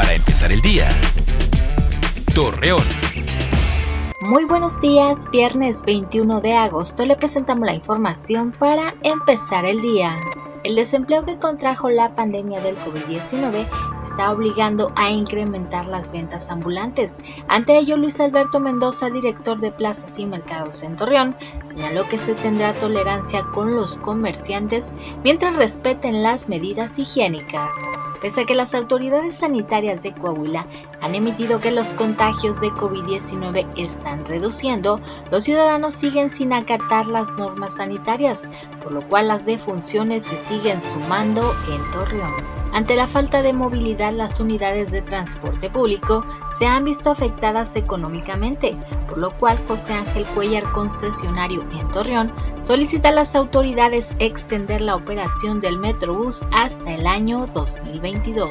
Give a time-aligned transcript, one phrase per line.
[0.00, 0.88] para empezar el día.
[2.34, 2.86] Torreón.
[4.22, 10.16] Muy buenos días, viernes 21 de agosto le presentamos la información para empezar el día.
[10.64, 13.68] El desempleo que contrajo la pandemia del COVID-19
[14.02, 17.18] está obligando a incrementar las ventas ambulantes.
[17.46, 21.36] Ante ello, Luis Alberto Mendoza, director de Plazas y Mercados en Torreón,
[21.66, 27.70] señaló que se tendrá tolerancia con los comerciantes mientras respeten las medidas higiénicas.
[28.20, 30.66] Pese a que las autoridades sanitarias de Coahuila
[31.00, 35.00] han emitido que los contagios de COVID-19 están reduciendo,
[35.30, 38.42] los ciudadanos siguen sin acatar las normas sanitarias,
[38.82, 42.59] por lo cual las defunciones se siguen sumando en Torreón.
[42.72, 46.24] Ante la falta de movilidad, las unidades de transporte público
[46.56, 48.76] se han visto afectadas económicamente,
[49.08, 54.94] por lo cual José Ángel Cuellar, concesionario en Torreón, solicita a las autoridades extender la
[54.94, 58.50] operación del Metrobús hasta el año 2022.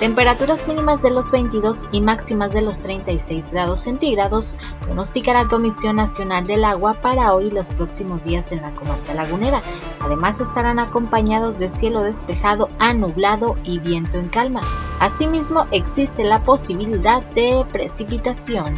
[0.00, 5.96] Temperaturas mínimas de los 22 y máximas de los 36 grados centígrados pronostica la Comisión
[5.96, 9.60] Nacional del Agua para hoy y los próximos días en la comarca lagunera.
[10.00, 14.62] Además estarán acompañados de cielo despejado a nublado y viento en calma.
[15.00, 18.74] Asimismo existe la posibilidad de precipitación.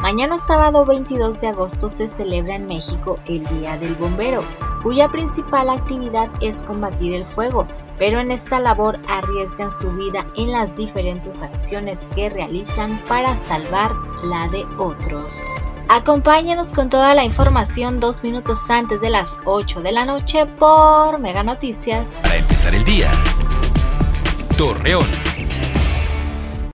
[0.00, 4.44] Mañana sábado 22 de agosto se celebra en México el Día del Bombero,
[4.86, 7.66] cuya principal actividad es combatir el fuego,
[7.98, 13.90] pero en esta labor arriesgan su vida en las diferentes acciones que realizan para salvar
[14.22, 15.42] la de otros.
[15.88, 21.18] Acompáñenos con toda la información dos minutos antes de las 8 de la noche por
[21.18, 22.20] Mega Noticias.
[22.22, 23.10] Para empezar el día.
[24.56, 25.25] Torreón.